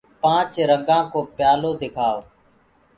[0.21, 2.19] پآنچ رنگآ ڪو پيآ لو دکآئو